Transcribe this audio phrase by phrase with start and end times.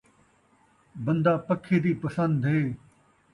[1.03, 2.59] بن٘دہ پکھی دی پسن٘د اے